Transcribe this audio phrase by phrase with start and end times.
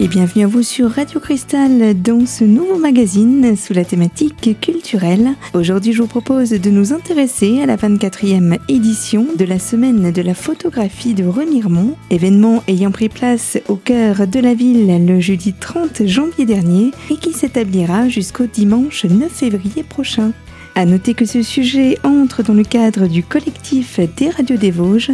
[0.00, 5.30] et bienvenue à vous sur Radio Cristal dans ce nouveau magazine sous la thématique culturelle.
[5.54, 10.22] Aujourd'hui, je vous propose de nous intéresser à la 24e édition de la semaine de
[10.22, 15.52] la photographie de Remiremont, événement ayant pris place au cœur de la ville le jeudi
[15.52, 20.32] 30 janvier dernier et qui s'établira jusqu'au dimanche 9 février prochain.
[20.78, 25.10] À noter que ce sujet entre dans le cadre du collectif des radios des Vosges,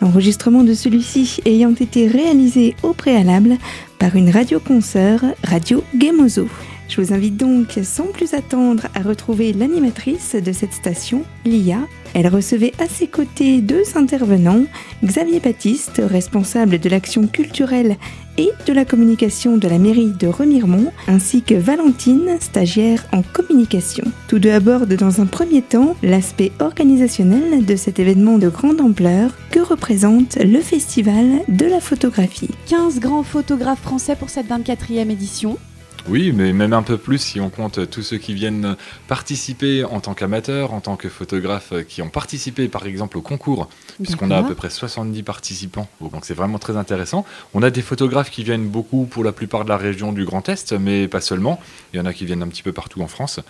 [0.00, 3.56] l'enregistrement de celui-ci ayant été réalisé au préalable
[3.98, 6.46] par une radio-consoeur, Radio Gemozo.
[6.88, 11.80] Je vous invite donc sans plus attendre à retrouver l'animatrice de cette station, Lia.
[12.14, 14.66] Elle recevait à ses côtés deux intervenants,
[15.04, 17.96] Xavier Baptiste, responsable de l'action culturelle
[18.38, 24.04] et de la communication de la mairie de Remiremont, ainsi que Valentine, stagiaire en communication.
[24.28, 29.32] Tous deux abordent dans un premier temps l'aspect organisationnel de cet événement de grande ampleur
[29.50, 32.50] que représente le Festival de la photographie.
[32.68, 35.58] 15 grands photographes français pour cette 24e édition.
[36.06, 38.76] Oui, mais même un peu plus si on compte tous ceux qui viennent
[39.08, 43.68] participer en tant qu'amateurs, en tant que photographes qui ont participé par exemple au concours,
[44.02, 45.88] puisqu'on a à peu près 70 participants.
[46.00, 47.26] Donc c'est vraiment très intéressant.
[47.54, 50.48] On a des photographes qui viennent beaucoup pour la plupart de la région du Grand
[50.48, 51.60] Est, mais pas seulement.
[51.92, 53.40] Il y en a qui viennent un petit peu partout en France,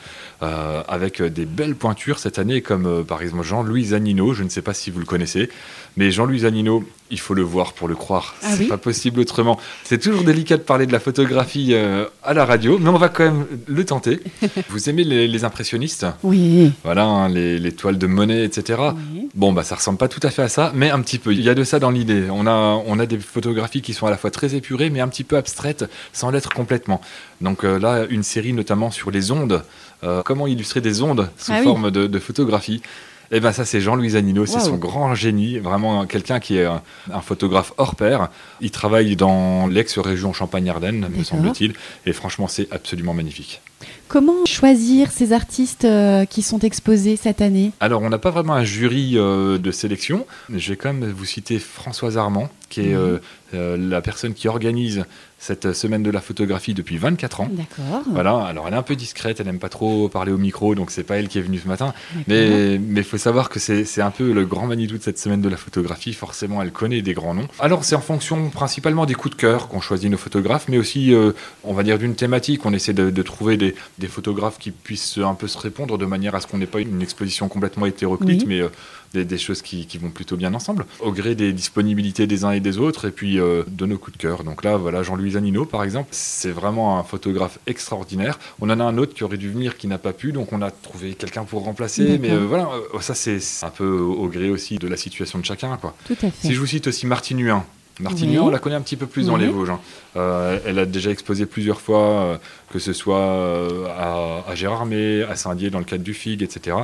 [0.42, 4.48] euh, avec des belles pointures cette année, comme euh, par exemple Jean-Louis Zanino, je ne
[4.48, 5.48] sais pas si vous le connaissez,
[5.96, 8.34] mais Jean-Louis Zanino, il faut le voir pour le croire.
[8.42, 9.58] Ah c'est oui pas possible autrement.
[9.84, 13.08] C'est toujours délicat de parler de la photographie euh, à la radio, mais on va
[13.08, 14.20] quand même le tenter.
[14.70, 16.72] Vous aimez les, les impressionnistes Oui.
[16.84, 18.80] Voilà, hein, les, les toiles de Monet, etc.
[19.12, 19.28] Oui.
[19.34, 21.32] Bon, bah ça ressemble pas tout à fait à ça, mais un petit peu.
[21.32, 22.24] Il y a de ça dans l'idée.
[22.30, 25.08] On a, on a des photographies qui sont à la fois très épurées, mais un
[25.08, 27.00] petit peu abstraites, sans l'être complètement.
[27.40, 29.62] Donc euh, là, une série notamment sur les ondes.
[30.04, 31.64] euh, comment illustrer des ondes sous Ah oui.
[31.64, 32.82] forme de, de photographie
[33.30, 36.82] et ben ça c'est Jean-Louis Zanino, c'est son grand génie, vraiment quelqu'un qui est un,
[37.12, 38.28] un photographe hors pair.
[38.60, 41.74] Il travaille dans l'ex-région Champagne-Ardenne, me semble-t-il,
[42.06, 43.60] et franchement c'est absolument magnifique.
[44.08, 47.72] Comment choisir ces artistes euh, qui sont exposés cette année?
[47.80, 50.26] Alors, on n'a pas vraiment un jury euh, de sélection.
[50.54, 53.20] Je vais quand même vous citer Françoise Armand, qui est Mhm.
[53.54, 55.04] euh, la personne qui organise
[55.40, 57.48] cette semaine de la photographie depuis 24 ans.
[57.52, 58.02] D'accord.
[58.10, 60.90] Voilà, alors elle est un peu discrète, elle n'aime pas trop parler au micro, donc
[60.90, 61.94] c'est pas elle qui est venue ce matin.
[62.26, 65.40] Mais il faut savoir que c'est c'est un peu le grand Manitou de cette semaine
[65.40, 66.12] de la photographie.
[66.12, 67.46] Forcément, elle connaît des grands noms.
[67.60, 71.14] Alors, c'est en fonction principalement des coups de cœur qu'on choisit nos photographes, mais aussi,
[71.62, 72.66] on va dire, d'une thématique.
[72.66, 73.67] On essaie de, de trouver des,
[73.98, 76.80] des photographes qui puissent un peu se répondre de manière à ce qu'on n'ait pas
[76.80, 78.46] une exposition complètement hétéroclite, Oui.
[78.48, 78.68] mais euh,
[79.14, 82.50] des, des choses qui, qui vont plutôt bien ensemble, au gré des disponibilités des uns
[82.50, 84.44] et des autres, et puis euh, de nos coups de cœur.
[84.44, 88.38] Donc là, voilà, Jean-Louis Zanino, par exemple, c'est vraiment un photographe extraordinaire.
[88.60, 90.60] On en a un autre qui aurait dû venir, qui n'a pas pu, donc on
[90.60, 92.18] a trouvé quelqu'un pour remplacer.
[92.18, 92.68] Mais euh, voilà,
[93.00, 95.76] ça c'est un peu au gré aussi de la situation de chacun.
[95.78, 95.94] Quoi.
[96.06, 96.48] Tout à fait.
[96.48, 97.64] Si je vous cite aussi Martine Huin.
[98.00, 98.38] Martine Oui.
[98.38, 99.40] On la connaît un petit peu plus dans Oui.
[99.42, 99.70] les Vosges.
[99.70, 99.80] hein.
[100.16, 102.38] Euh, elle a déjà exposé plusieurs fois, euh,
[102.72, 106.76] que ce soit euh, à, à Gérardmer, à Saint-Dié dans le cadre du FIG, etc.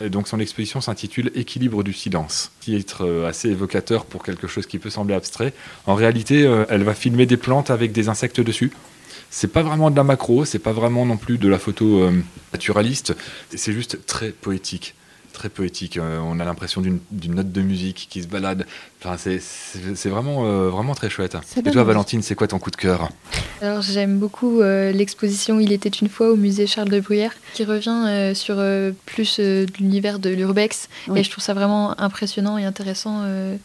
[0.00, 4.78] Et donc son exposition s'intitule Équilibre du silence, titre assez évocateur pour quelque chose qui
[4.78, 5.52] peut sembler abstrait.
[5.86, 8.72] En réalité, elle va filmer des plantes avec des insectes dessus.
[9.28, 12.08] C'est pas vraiment de la macro, c'est pas vraiment non plus de la photo
[12.52, 13.14] naturaliste,
[13.54, 14.94] c'est juste très poétique.
[15.40, 17.00] Très poétique, Euh, on a l'impression d'une
[17.34, 18.66] note de musique qui se balade.
[19.02, 21.34] Enfin, c'est- vraiment, euh, vraiment très chouette.
[21.56, 21.82] Et toi.
[21.82, 23.08] Valentine, c'est quoi ton coup de cœur?
[23.62, 27.64] Alors j'aime beaucoup euh, l'exposition Il était une fois au musée Charles de Bruyère qui
[27.64, 31.20] revient euh, sur euh, plus euh, de l'univers de l'urbex Oui.
[31.20, 33.56] et je trouve ça vraiment impressionnant et intéressant euh,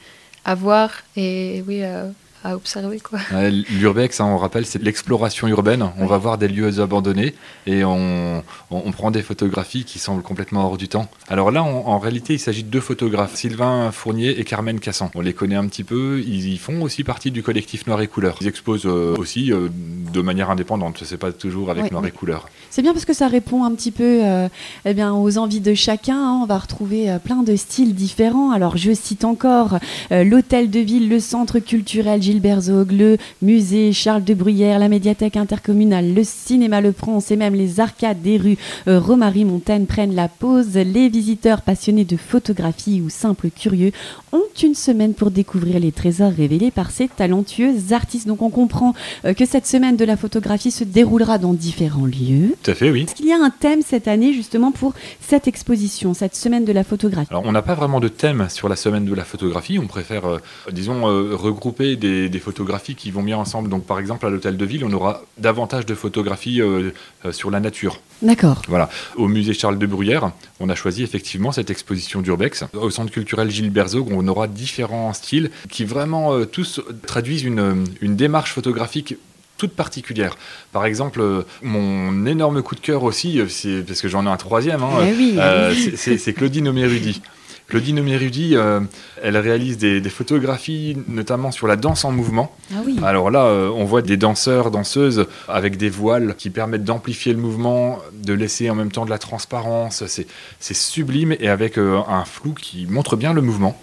[0.45, 2.05] à voir et oui à,
[2.45, 3.19] à observer quoi.
[3.33, 5.83] Ouais, L'urbex, hein, on rappelle, c'est l'exploration urbaine.
[5.97, 7.33] On va voir des lieux abandonnés
[7.65, 11.07] et on, on- on prend des photographies qui semblent complètement hors du temps.
[11.27, 15.09] Alors là, on- en réalité, il s'agit de deux photographes, Sylvain Fournier et Carmen Cassan.
[15.15, 16.21] On les connaît un petit peu.
[16.25, 18.37] Ils font aussi partie du collectif Noir et Couleur.
[18.41, 19.67] Ils exposent euh, aussi euh,
[20.13, 21.01] de manière indépendante.
[21.03, 22.47] C'est pas toujours avec Noir et Couleur.
[22.69, 24.47] C'est bien parce que ça répond un petit peu euh,
[24.85, 26.15] eh bien, aux envies de chacun.
[26.17, 26.39] hein.
[26.43, 28.51] On va retrouver euh, plein de styles différents.
[28.51, 29.79] Alors, je cite encore
[30.11, 34.89] euh, l'hôtel de ville, le centre culturel Gilbert Zog, le musée Charles de Bruyère, la
[34.89, 38.57] médiathèque intercommunale, le cinéma Le France et même les arcades des rues
[38.89, 40.73] euh, Romary Montaigne prennent la pause.
[40.75, 43.93] Les visiteurs passionnés de photographie ou simples curieux
[44.33, 48.27] ont une semaine pour découvrir les trésors révélés par ces talentueux artistes.
[48.27, 48.93] Donc, on comprend
[49.23, 52.55] euh, que cette semaine de la photographie se déroulera dans différents lieux.
[52.63, 53.03] Tout à fait, oui.
[53.03, 56.73] Est-ce qu'il y a un thème cette année justement pour cette exposition, cette semaine de
[56.73, 57.29] la photographie?
[57.31, 59.79] Alors, on n'a pas vraiment de thème sur la semaine de la photographie.
[59.79, 60.39] On préfère, euh,
[60.73, 63.69] disons, euh, regrouper des, des photographies qui vont bien ensemble.
[63.69, 66.91] Donc, par exemple, à l'hôtel de ville, on aura davantage de photographies euh,
[67.25, 67.99] euh, sur la nature.
[68.21, 68.61] D'accord.
[68.67, 68.89] Voilà.
[69.15, 72.63] Au musée Charles de Bruyère, on a choisi effectivement cette exposition d'Urbex.
[72.73, 77.85] Au centre culturel Gilles Berzog, on aura différents styles qui vraiment euh, tous traduisent une,
[78.01, 79.15] une démarche photographique
[79.57, 80.35] toute particulière.
[80.73, 81.23] Par exemple,
[81.63, 85.13] mon énorme coup de cœur aussi, c'est parce que j'en ai un troisième, hein, Eh
[85.13, 85.35] oui.
[85.39, 87.21] euh, c'est c'est Claudine Omérudi.
[87.67, 88.79] Claudine Omérudi, euh,
[89.23, 92.55] elle réalise des, des photographies, notamment sur la danse en mouvement.
[92.71, 92.97] Ah oui.
[93.03, 97.39] Alors là, euh, on voit des danseurs, danseuses avec des voiles qui permettent d'amplifier le
[97.39, 100.05] mouvement, de laisser en même temps de la transparence.
[100.07, 100.27] C'est
[100.59, 103.79] c'est sublime et avec euh, un flou qui montre bien le mouvement.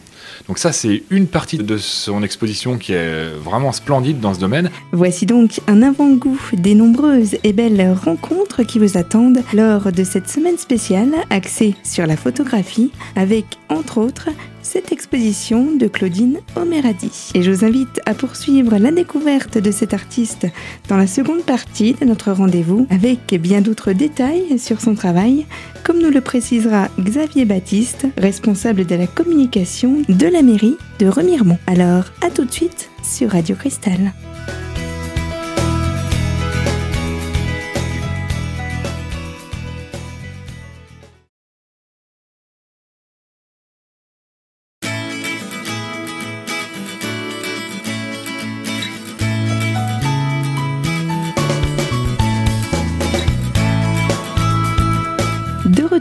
[0.48, 4.70] Donc ça, c'est une partie de son exposition qui est vraiment splendide dans ce domaine.
[4.92, 10.28] Voici donc un avant-goût des nombreuses et belles rencontres qui vous attendent lors de cette
[10.28, 14.28] semaine spéciale axée sur la photographie avec, entre autres,
[14.72, 17.30] cette exposition de Claudine Omeradi.
[17.34, 20.46] Et je vous invite à poursuivre la découverte de cet artiste
[20.88, 25.44] dans la seconde partie de notre rendez-vous avec bien d'autres détails sur son travail,
[25.84, 31.58] comme nous le précisera Xavier Baptiste, responsable de la communication de la mairie de Remiremont.
[31.66, 34.14] Alors, à tout de suite sur Radio Cristal.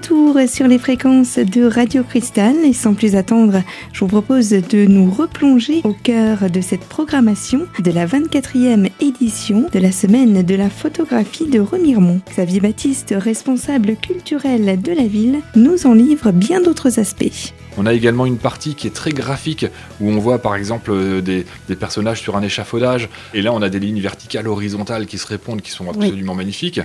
[0.02, 3.62] Retour sur les fréquences de Radio Cristal et sans plus attendre,
[3.94, 9.68] je vous propose de nous replonger au cœur de cette programmation de la 24e édition
[9.72, 12.20] de la semaine de la photographie de Remiremont.
[12.32, 17.54] Xavier Baptiste, responsable culturel de la ville, nous en livre bien d'autres aspects.
[17.78, 19.66] On a également une partie qui est très graphique,
[20.00, 23.62] où on voit par exemple euh, des, des personnages sur un échafaudage, et là on
[23.62, 26.82] a des lignes verticales, horizontales qui se répondent, qui sont absolument magnifiques.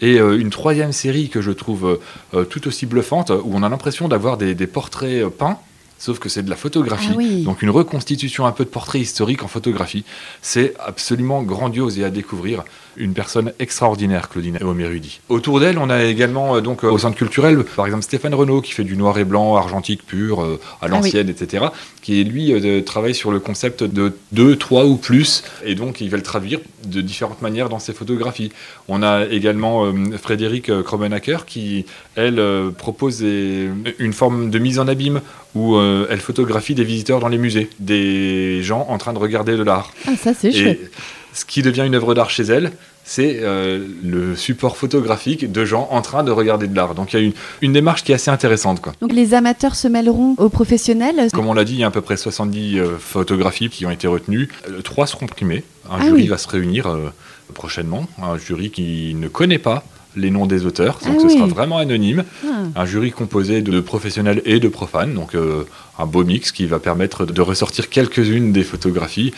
[0.00, 1.98] Et euh, une troisième série que je trouve
[2.34, 5.58] euh, tout aussi bluffante, où on a l'impression d'avoir des, des portraits peints,
[5.98, 7.10] sauf que c'est de la photographie.
[7.12, 7.42] Ah oui.
[7.42, 10.04] Donc une reconstitution un peu de portrait historique en photographie.
[10.42, 12.62] C'est absolument grandiose et à découvrir.
[12.98, 15.20] Une personne extraordinaire, Claudine Omérudi.
[15.28, 18.60] Autour d'elle, on a également euh, donc euh, au centre culturel, par exemple Stéphane Renaud
[18.60, 20.90] qui fait du noir et blanc, argentique pur, euh, à oui.
[20.90, 21.66] l'ancienne, etc.
[22.02, 22.52] Qui lui
[22.84, 26.58] travaille sur le concept de deux, trois ou plus, et donc il va le traduire
[26.84, 28.50] de différentes manières dans ses photographies.
[28.88, 29.84] On a également
[30.20, 31.84] Frédéric Kromenacker qui,
[32.16, 32.42] elle,
[32.76, 33.68] propose des-
[33.98, 35.20] une forme de mise en abîme
[35.54, 39.56] où euh, elle photographie des visiteurs dans les musées, des gens en train de regarder
[39.56, 39.92] de l'art.
[40.06, 40.90] Ah, ça, c'est Et chouette.
[41.38, 42.72] Ce qui devient une œuvre d'art chez elle,
[43.04, 46.94] c'est euh, le support photographique de gens en train de regarder de l'art.
[46.94, 47.32] Donc il y a une,
[47.62, 48.82] une démarche qui est assez intéressante.
[48.82, 48.92] Quoi.
[49.00, 51.28] Donc, les amateurs se mêleront aux professionnels?
[51.32, 53.90] Comme on l'a dit, il y a à peu près 70 euh, photographies qui ont
[53.90, 54.48] été retenues.
[54.68, 55.64] Euh, Trois seront primées.
[55.90, 56.26] Un Ah jury oui.
[56.28, 57.10] va se réunir euh,
[57.54, 58.06] prochainement.
[58.22, 59.84] Un jury qui ne connaît pas
[60.16, 60.98] les noms des auteurs.
[61.04, 62.24] Donc Ah ce sera vraiment anonyme.
[62.44, 62.48] Ah.
[62.76, 65.64] Un jury composé de professionnels et de profanes, donc euh,
[65.98, 69.32] un beau mix qui va permettre de ressortir quelques-unes des photographies.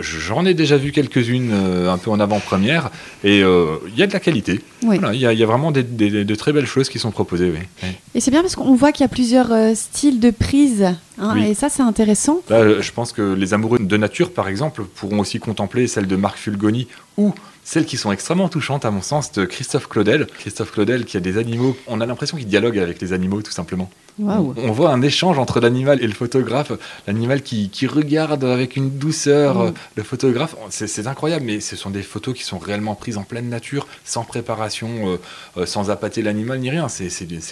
[0.00, 2.90] J'en ai déjà vu quelques-unes euh, un peu en avant-première,
[3.24, 4.60] et euh, il y a de la qualité.
[4.82, 4.98] Oui.
[4.98, 7.50] Voilà, Il y, y a vraiment des, des- de très belles choses qui sont proposées.
[7.50, 7.60] Oui.
[7.82, 7.88] Oui.
[8.14, 10.86] Et c'est bien parce qu'on voit qu'il y a plusieurs styles de prise.
[11.18, 11.36] hein.
[11.36, 12.40] Et ça, c'est intéressant.
[12.50, 16.16] Là, je pense que les amoureux de nature, par exemple, pourront aussi contempler celles de
[16.16, 17.32] Marc Fulgoni ou
[17.68, 20.28] celles qui sont extrêmement touchantes, à mon sens, de Christophe Claudel.
[20.38, 23.50] Christophe Claudel qui a des animaux, on a l'impression qu'il dialogue avec les animaux, tout
[23.50, 23.90] simplement.
[24.18, 26.70] On voit un échange entre l'animal et le photographe,
[27.08, 29.60] l'animal qui, qui regarde avec une douceur Mm.
[29.66, 30.54] euh, le photographe.
[30.70, 34.22] C'est incroyable, mais ce sont des photos qui sont réellement prises en pleine nature, sans
[34.24, 35.16] préparation, euh,
[35.58, 36.88] euh, sans appâter l'animal ni rien.
[36.88, 37.10] C'est-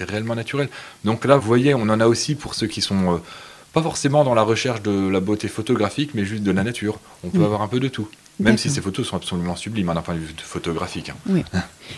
[0.09, 0.69] réellement naturel.
[1.05, 3.19] Donc là, vous voyez, on en a aussi pour ceux qui sont euh,
[3.73, 6.99] pas forcément dans la recherche de la beauté photographique, mais juste de la nature.
[7.25, 7.45] On peut Mm.
[7.45, 8.09] avoir un peu de tout.
[8.41, 11.11] Même si ces photos sont absolument sublimes hein, d'un point de vue photographique.
[11.11, 11.43] hein.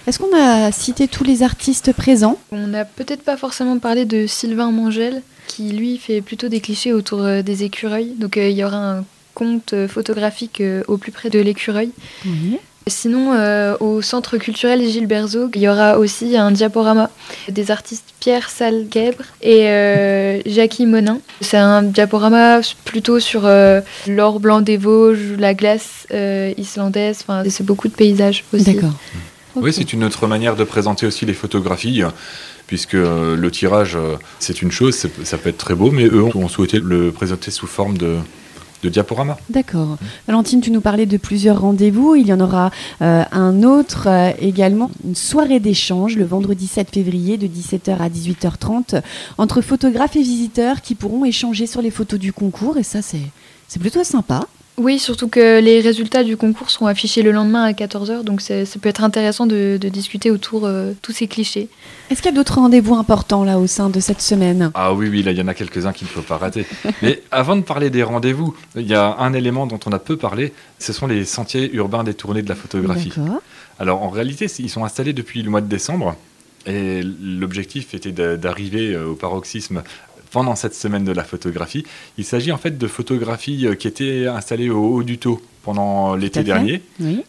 [0.06, 2.38] Est-ce qu'on a cité tous les artistes présents?
[2.52, 6.92] On n'a peut-être pas forcément parlé de Sylvain Mangel, qui lui fait plutôt des clichés
[6.92, 8.12] autour euh, des écureuils.
[8.18, 11.90] Donc euh, il y aura un compte euh, photographique euh, au plus près de l'écureuil.
[12.26, 12.58] Oui.
[12.88, 17.10] Sinon, euh, au centre culturel Gilles Berzeau, il y aura aussi un diaporama
[17.48, 21.18] des artistes Pierre Salguebre et euh, Jackie Monin.
[21.40, 27.42] C'est un diaporama plutôt sur euh, l'or blanc des Vosges, la glace euh, islandaise, enfin,
[27.50, 28.74] c'est beaucoup de paysages aussi.
[28.74, 28.94] D'accord.
[29.56, 32.02] Oui, c'est une autre manière de présenter aussi les photographies,
[32.68, 33.98] puisque euh, le tirage,
[34.38, 37.66] c'est une chose, ça peut être très beau, mais eux ont souhaité le présenter sous
[37.66, 38.18] forme de,
[39.50, 39.98] D'accord.
[40.26, 42.14] Valentine, tu nous parlais de plusieurs rendez-vous.
[42.14, 42.70] Il y en aura
[43.02, 48.08] euh, un autre euh, également, une soirée d'échange le vendredi 7 février de 17h à
[48.08, 49.02] 18h30
[49.38, 52.76] entre photographes et visiteurs qui pourront échanger sur les photos du concours.
[52.78, 54.46] Et ça, c'est plutôt sympa.
[54.78, 58.54] Oui, surtout que les résultats du concours seront affichés le lendemain à 14h, donc ça
[58.80, 61.68] peut être intéressant de, discuter autour de euh, tous ces clichés.
[62.10, 64.70] Est-ce qu'il y a d'autres rendez-vous importants là au sein de cette semaine?
[64.74, 66.66] Ah oui, oui, là il y en a quelques-uns qu'il ne faut pas rater.
[67.02, 70.16] Mais avant de parler des rendez-vous, il y a un élément dont on a peu
[70.16, 73.12] parlé, ce sont les sentiers urbains détournés de la photographie.
[73.78, 76.16] Alors en réalité, ils sont installés depuis le mois de décembre.
[76.66, 79.84] Et l'objectif était d'arriver euh, au paroxysme
[80.36, 81.86] pendant cette semaine de la photographie.
[82.18, 86.14] Il s'agit en fait de photographies euh, qui étaient installées au haut du taux pendant
[86.14, 86.82] l'été dernier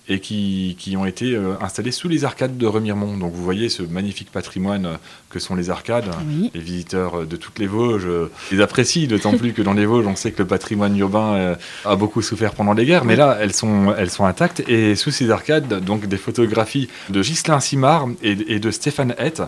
[0.09, 3.15] et qui, qui, ont été euh, installées sous les arcades de Remiremont.
[3.15, 4.95] Donc vous voyez ce magnifique patrimoine euh,
[5.29, 6.09] que sont les arcades.
[6.53, 8.09] Les visiteurs de toutes les Vosges
[8.51, 11.95] les apprécient, d'autant plus que dans les Vosges, on sait que le patrimoine urbain a
[11.95, 14.61] beaucoup souffert pendant les guerres, mais là, elles sont, elles sont intactes.
[14.67, 19.41] Et sous ces arcades, donc des photographies de Ghislain Simard et, et de Stéphane Hett.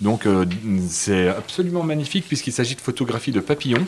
[0.00, 0.44] Donc euh,
[0.88, 3.86] c'est absolument magnifique puisqu'il s'agit de photographies de papillons.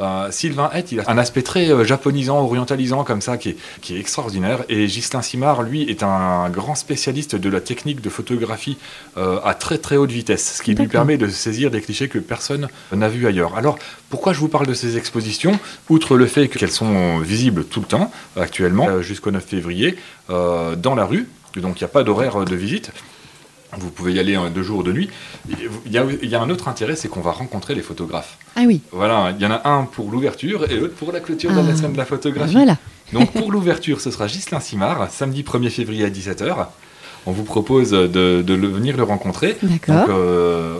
[0.00, 3.98] Euh, Sylvain Hett, il a un aspect très euh, japonisant, orientalisant comme ça, qui est,
[3.98, 4.62] extraordinaire.
[4.68, 8.78] Et Ghislain Simard, lui, est un grand spécialiste de la technique de photographie
[9.16, 12.68] à très très haute vitesse, ce qui lui permet de saisir des clichés que personne
[12.92, 13.56] n'a vus ailleurs.
[13.56, 13.76] Alors,
[14.08, 15.58] pourquoi je vous parle de ces expositions?
[15.88, 19.96] Outre le fait qu'elles sont visibles tout le temps, actuellement, jusqu'au 9 février,
[20.28, 22.92] dans la rue, donc il n'y a pas d'horaire de visite.
[23.76, 25.10] Vous pouvez y aller deux jours, de nuit.
[25.48, 28.38] Il y, a, un autre intérêt, c'est qu'on va rencontrer les photographes.
[28.56, 28.80] Ah oui.
[28.92, 31.72] Voilà, il y en a un pour l'ouverture et l'autre pour la clôture de la
[31.72, 31.76] ah.
[31.76, 32.54] semaine de la photographie.
[32.54, 32.78] Voilà.
[33.12, 36.66] Donc pour l'ouverture, ce sera Ghislain Simard, samedi 1er février à 17h.
[37.26, 39.56] On vous propose de, venir le rencontrer.
[39.62, 39.94] D'accord.
[39.94, 40.78] Donc euh,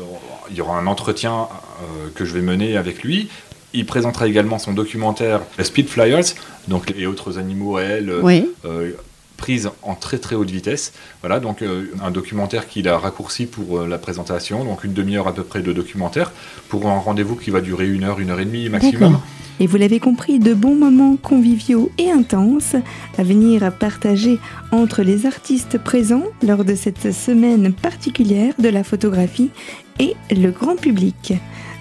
[0.51, 3.29] il y aura un entretien euh, que je vais mener avec lui.
[3.75, 6.25] Il présentera également son documentaire Speed Flyers,
[6.69, 8.51] donc et autres animaux réels, oui.
[8.65, 8.93] Euh,
[9.39, 10.93] prise en très très haute vitesse.
[11.23, 15.29] Voilà, donc euh, un documentaire qu'il a raccourci pour euh, la présentation, donc une demi-heure
[15.29, 16.33] à peu près de documentaire,
[16.69, 19.19] pour un rendez-vous qui va durer une heure, une heure et demie maximum.
[19.61, 22.77] Et vous l'avez compris, de bons moments conviviaux et intenses
[23.17, 24.39] à venir partager
[24.73, 29.51] entre les artistes présents lors de cette semaine particulière de la photographie
[29.99, 31.35] et le grand public.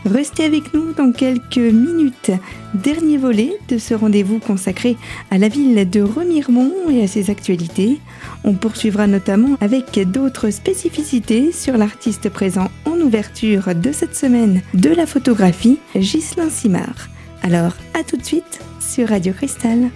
[0.05, 2.31] Restez avec nous dans quelques minutes.
[2.73, 4.95] Dernier volet de ce rendez-vous consacré
[5.31, 7.99] à la ville de Remiremont et à ses actualités.
[8.43, 14.89] On poursuivra notamment avec d'autres spécificités sur l'artiste présent en ouverture de cette semaine de
[14.89, 17.09] la photographie, Ghislain Simard.
[17.43, 19.89] Alors, à tout de suite sur Radio Cristal.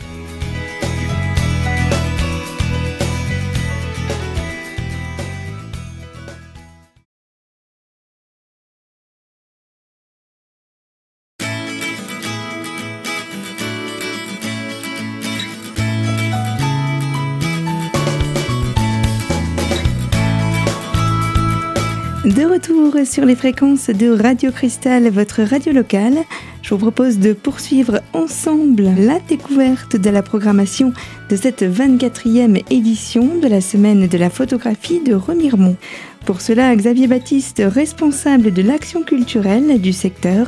[22.23, 26.19] De retour sur les fréquences de Radio Cristal, votre radio locale,
[26.61, 30.93] je vous propose de poursuivre ensemble la découverte de la programmation
[31.29, 35.77] de cette 24e édition de la semaine de la photographie de Remiremont.
[36.25, 40.47] Pour cela, Xavier Baptiste, responsable de l'action culturelle du secteur,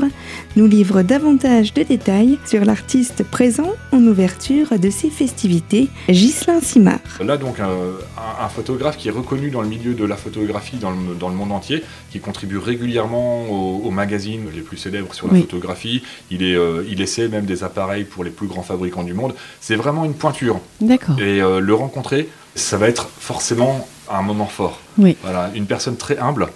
[0.55, 6.99] nous livre davantage de détails sur l'artiste présent en ouverture de ces festivités, Ghislain Simard.
[7.25, 11.35] Là donc un, photographe qui est reconnu dans le milieu de la photographie dans le,
[11.35, 16.03] monde entier, qui contribue régulièrement aux, magazines les plus célèbres sur la photographie.
[16.29, 19.33] Il, est, euh, il essaie même des appareils pour les plus grands fabricants du monde.
[19.59, 20.59] C'est vraiment une pointure.
[20.81, 21.19] D'accord.
[21.19, 24.79] Et euh, le rencontrer, ça va être forcément un moment fort.
[24.97, 25.17] Oui.
[25.21, 26.49] Voilà, une personne très humble,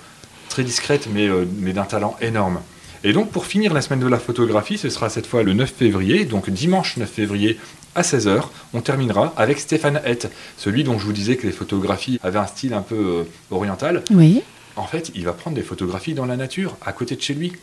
[0.49, 2.59] très discrète, mais, euh, mais d'un talent énorme.
[3.03, 5.71] Et donc pour finir la semaine de la photographie, ce sera cette fois le 9
[5.71, 7.59] février, donc dimanche 9 février
[7.95, 12.19] à 16h, on terminera avec Stéphane Hett, celui dont je vous disais que les photographies
[12.23, 14.03] avaient un style un peu euh, oriental.
[14.11, 14.43] Oui.
[14.75, 17.53] En fait, il va prendre des photographies dans la nature, à côté de chez lui.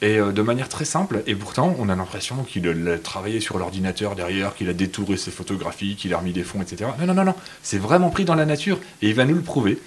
[0.00, 3.58] Et euh, de manière très simple, et pourtant on a l'impression qu'il a travaillé sur
[3.58, 6.90] l'ordinateur derrière, qu'il a détouré ses photographies, qu'il a remis des fonds, etc.
[7.00, 9.42] Non, non, non, non, c'est vraiment pris dans la nature, et il va nous le
[9.42, 9.78] prouver,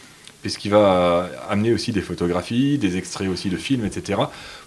[0.41, 4.19] puisqu'il va amener aussi des photographies, des extraits aussi de films, etc.,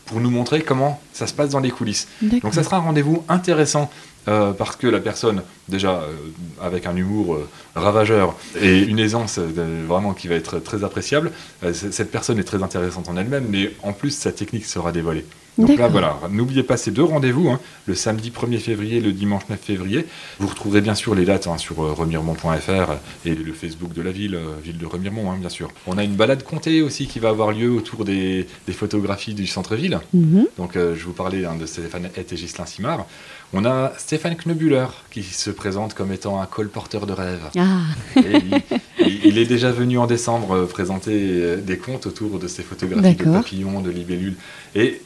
[0.06, 2.08] pour nous montrer comment ça se passe dans les coulisses.
[2.20, 3.90] Donc ça sera un rendez-vous intéressant
[4.28, 6.12] euh, parce que la personne, déjà euh,
[6.60, 7.38] avec un humour
[7.74, 11.32] ravageur et une aisance vraiment qui va être très appréciable,
[11.72, 15.24] cette personne est très intéressante en elle-même, mais en plus sa technique sera dévoilée.
[15.58, 19.12] Donc là, voilà, n'oubliez pas ces deux rendez-vous, hein, le samedi 1er février et le
[19.12, 20.06] dimanche 9 février.
[20.40, 22.92] Vous retrouverez bien sûr les dates hein, sur euh, remiremont.fr
[23.24, 25.70] et le Facebook de la ville, euh, ville de Remiremont, hein, bien sûr.
[25.86, 30.00] On a une balade comptée aussi qui va avoir lieu autour des, photographies du centre-ville.
[30.12, 30.46] Mhm.
[30.58, 33.06] Donc, euh, je vous parlais de Stéphane Hett et Ghislain Simard.
[33.52, 37.50] On a Stéphane Knebuller qui se présente comme étant un colporteur de rêves.
[37.56, 37.82] Ah.
[38.16, 43.80] il, est déjà venu en décembre présenter des contes autour de ces photographies de papillons,
[43.80, 44.34] de libellules.
[44.74, 45.00] Et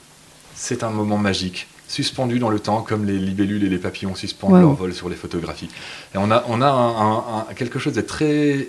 [0.58, 1.68] c'est un moment magique.
[1.86, 5.16] suspendus dans le temps, comme les libellules et les papillons suspendent leur vol sur les
[5.16, 5.70] photographies.
[6.14, 8.68] Et on a, on a quelque chose de très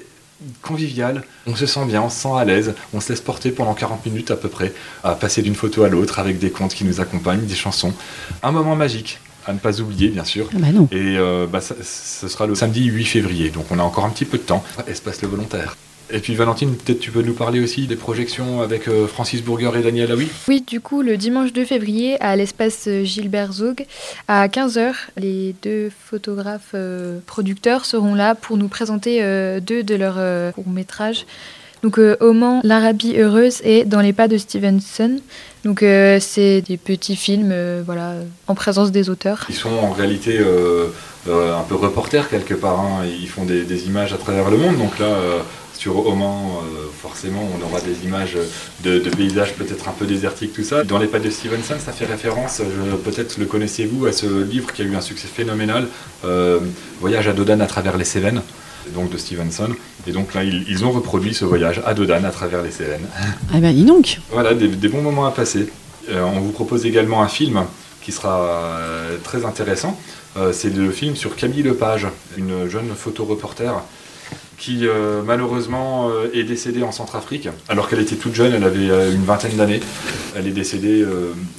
[0.62, 3.74] convivial, on se sent bien, on se sent à l'aise, on se laisse porter pendant
[3.74, 6.86] 40 minutes à peu près, à passer d'une photo à l'autre avec des contes qui
[6.86, 7.93] nous accompagnent, des chansons.
[8.41, 10.48] Un moment magique à ne pas oublier, bien sûr.
[10.53, 10.88] Ah bah non.
[10.91, 14.25] Et euh, bah, ce sera le samedi 8 février, donc on a encore un petit
[14.25, 14.63] peu de temps.
[14.88, 15.75] Espace le volontaire.
[16.11, 19.71] Et puis Valentine, peut-être tu peux nous parler aussi des projections avec euh, Francis Burger
[19.77, 20.27] et Daniel Aoui?
[20.47, 23.85] Oui, du coup, le dimanche 2 février, à l'espace euh, Gilbert Zog,
[24.27, 26.75] à 15h, les deux photographes
[27.25, 29.21] producteurs seront là pour nous présenter
[29.61, 31.25] deux de leurs courts-métrages.
[31.83, 35.19] Donc au Mans, l'Arabie heureuse et Dans les pas de Stevenson.
[35.65, 38.13] Donc euh, c'est des petits films euh, voilà,
[38.47, 39.45] en présence des auteurs.
[39.49, 40.87] Ils sont en réalité euh,
[41.27, 43.05] un peu reporters quelque part, hein.
[43.05, 45.07] ils font des, images à travers le monde, donc là
[45.79, 46.59] sur Oman,
[47.01, 48.38] forcément on aura des images
[48.83, 50.83] de, paysages peut-être un peu désertiques, tout ça.
[50.83, 52.62] Dans les pas de Stevenson, ça fait référence,
[53.05, 55.88] peut-être le connaissez-vous, à ce livre qui a eu un succès phénoménal,
[57.00, 58.41] Voyage à Dodan à travers les Cévennes
[58.93, 59.69] donc de Stevenson.
[60.07, 63.07] Et donc là, ils, ont reproduit ce voyage à Dodane à travers les Cévennes.
[63.53, 65.69] Ah ben dis donc Voilà, des, bons moments à passer.
[66.09, 67.63] Euh, on vous propose également un film
[68.01, 70.00] qui sera euh, très intéressant.
[70.38, 72.07] Euh, c'est le film sur Camille Lepage,
[72.38, 73.71] une jeune photoreporter
[74.59, 74.85] qui
[75.25, 79.79] malheureusement est décédée en Centrafrique alors qu'elle était toute jeune, elle avait une vingtaine d'années.
[80.35, 81.05] Elle est décédée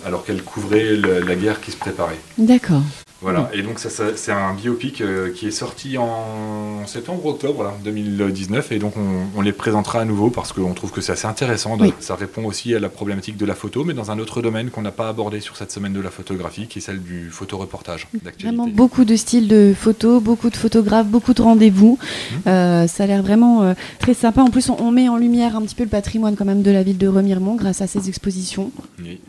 [0.05, 2.19] alors qu'elle couvrait la guerre qui se préparait.
[2.39, 2.83] D'accord.
[3.23, 8.79] Voilà, et donc ça, c'est un biopic euh, qui est sorti en septembre-octobre 2019, et
[8.79, 8.95] donc
[9.37, 11.77] on, les présentera à nouveau parce qu'on trouve que c'est assez intéressant.
[11.99, 14.83] Ça répond aussi à la problématique de la photo, mais dans un autre domaine qu'on
[14.83, 18.07] n'a pas abordé sur cette semaine de la photographie, qui est celle du photoreportage
[18.41, 21.99] Vraiment beaucoup de styles de photos, beaucoup de photographes, beaucoup de rendez-vous.
[22.01, 22.49] Mmh.
[22.49, 24.41] Euh, ça a l'air vraiment euh, très sympa.
[24.41, 26.83] En plus, on, met en lumière un petit peu le patrimoine quand même de la
[26.83, 28.71] ville de Remiremont grâce à ces expositions.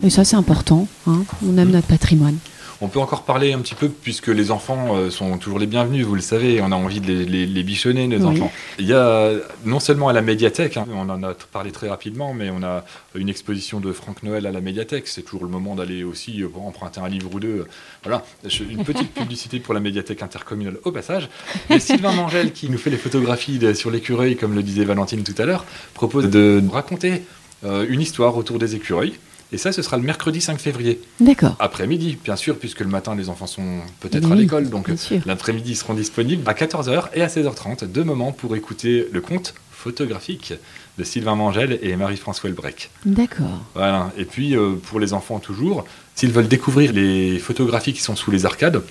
[0.02, 0.88] Et ça, c'est important.
[1.08, 1.24] Hein.
[1.46, 1.72] On aime mmh.
[1.72, 2.38] notre patrimoine.
[2.84, 6.04] On peut encore parler un petit peu, puisque les enfants euh, sont toujours les bienvenus,
[6.04, 8.52] vous le savez, on a envie de les, bichonner, nos enfants.
[8.80, 9.34] Il y a
[9.66, 12.84] non seulement à la médiathèque, hein, on en a parlé très rapidement, mais on a
[13.14, 15.08] une exposition de Franck Noël à la médiathèque.
[15.08, 17.68] C'est toujours le moment d'aller aussi euh, emprunter un livre ou deux.
[18.04, 18.26] Voilà,
[18.68, 21.30] une petite publicité pour la médiathèque intercommunale au passage.
[21.70, 25.40] Et Sylvain Mangel, qui nous fait les photographies sur l'écureuil, comme le disait Valentine tout
[25.40, 27.22] à l'heure, propose de raconter
[27.64, 29.14] euh, une histoire autour des écureuils.
[29.54, 31.02] Et ça, ce sera le mercredi 5 février.
[31.20, 31.56] D'accord.
[31.60, 34.70] Après-midi, bien sûr, puisque le matin, les enfants sont peut-être à l'école.
[34.70, 34.90] Donc
[35.26, 39.54] l'après-midi, ils seront disponibles à 14h et à 16h30, deux moments pour écouter le conte
[39.72, 40.54] photographique
[40.98, 42.92] de Sylvain Mangel et Marie-François Elbrec.
[43.06, 43.62] D'accord.
[43.74, 44.12] Voilà.
[44.18, 45.86] Et puis, euh, pour les enfants toujours,
[46.16, 48.82] s'ils veulent découvrir les photographies qui sont sous les arcades,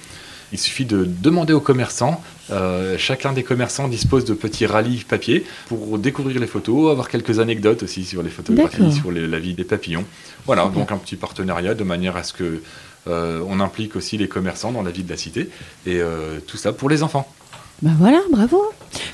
[0.52, 2.22] il suffit de demander aux commerçants.
[2.50, 7.38] Euh, chacun des commerçants dispose de petits rallyes papier pour découvrir les photos, avoir quelques
[7.38, 10.04] anecdotes aussi sur les photographies, sur la vie des papillons.
[10.46, 12.62] Voilà, donc un petit partenariat de manière à ce que
[13.08, 15.48] euh, on implique aussi les commerçants dans la vie de la cité
[15.86, 17.32] et euh, tout ça pour les enfants.
[17.82, 18.62] Ben voilà, bravo.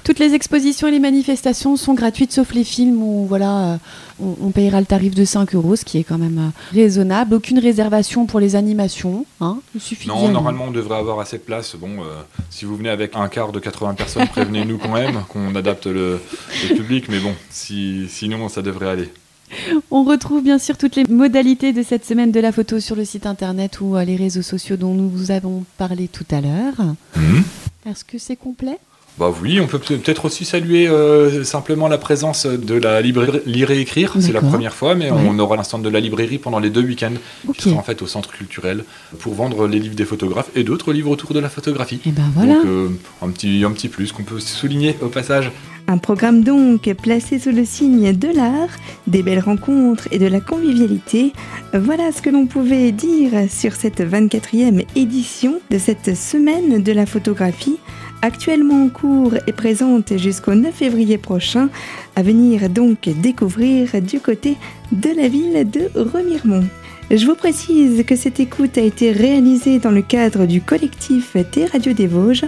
[0.03, 3.77] Toutes les expositions et les manifestations sont gratuites sauf les films où voilà, euh,
[4.21, 7.35] on, payera le tarif de 5 euros, ce qui est quand même euh, raisonnable.
[7.35, 9.25] Aucune réservation pour les animations.
[9.41, 11.77] Hein Il suffit non, normalement on devrait avoir assez de place.
[11.77, 15.55] Bon, euh, si vous venez avec un quart de 80 personnes, prévenez-nous quand même qu'on
[15.55, 16.21] adapte le,
[16.69, 17.09] public.
[17.09, 19.11] Mais bon, si, sinon ça devrait aller.
[19.93, 23.05] On retrouve bien sûr toutes les modalités de cette semaine de la photo sur le
[23.05, 26.95] site internet ou les réseaux sociaux dont nous vous avons parlé tout à l'heure.
[27.15, 27.43] Mmh.
[27.87, 28.79] Est-ce que c'est complet?
[29.19, 33.71] Bah oui, on peut peut-être aussi saluer euh, simplement la présence de la librairie Lire
[33.71, 34.15] et Écrire.
[34.21, 37.15] C'est la première fois, mais on aura l'instant de la librairie pendant les deux week-ends,
[37.55, 38.85] qui sera en fait au centre culturel,
[39.19, 42.01] pour vendre les livres des photographes et d'autres livres autour de la photographie.
[42.05, 42.57] Et eh ben voilà.
[42.57, 42.89] Donc euh,
[43.23, 45.51] un, petit, un petit plus qu'on peut souligner au passage.
[45.89, 50.41] Un programme donc placé sous le signe de l'art, des belles rencontres et de la
[50.41, 51.33] convivialité.
[51.75, 57.07] Voilà ce que l'on pouvait dire sur cette 24e édition de cette semaine de la
[57.07, 57.79] photographie,
[58.21, 61.69] actuellement en cours et présente jusqu'au 9 février prochain,
[62.17, 64.57] à venir donc découvrir du côté
[64.91, 66.67] de la ville de Remiremont.
[67.09, 71.65] Je vous précise que cette écoute a été réalisée dans le cadre du collectif Des
[71.65, 72.47] Radios des Vosges,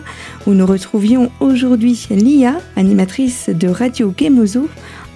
[0.48, 4.68] où nous retrouvions aujourd'hui Lia, animatrice de Radio Gemozo,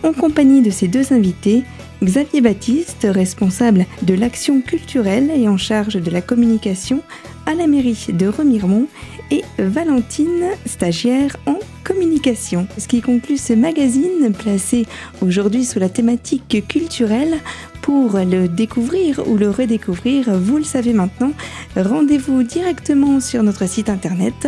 [0.05, 1.65] en compagnie de ses deux invités,
[2.05, 7.03] Xavier Baptiste, responsable de l'action culturelle et en charge de la communication
[7.45, 8.87] à la mairie de Remiremont,
[9.33, 12.69] et Valentine, stagiaire en communication.
[12.79, 14.87] Ce qui conclut ce magazine placé
[15.21, 17.39] aujourd'hui sous la thématique culturelle
[17.83, 21.33] Pour le découvrir ou le redécouvrir, vous le savez maintenant,
[21.75, 24.47] rendez-vous directement sur notre site internet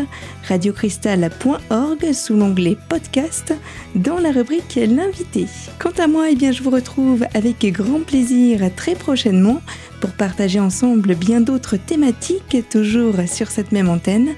[0.48, 3.52] radiocristal.org sous l'onglet podcast
[3.96, 5.46] dans la rubrique l'invité.
[5.80, 9.60] Quant à moi, eh bien, je vous retrouve avec grand plaisir très prochainement
[10.00, 14.28] pour partager ensemble bien d'autres thématiques toujours sur cette même antenne.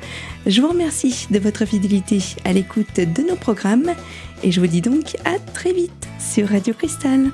[0.46, 3.90] Je vous remercie de votre fidélité à l'écoute de nos programmes
[4.42, 7.30] et je vous dis donc à très vite sur Radio Cristal.